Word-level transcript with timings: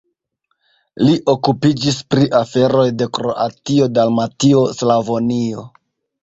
Li 1.01 1.11
okupiĝis 1.33 1.99
pri 2.13 2.25
aferoj 2.39 2.87
de 3.03 3.09
Kroatio-Dalmatio-Slavonio. 3.19 5.69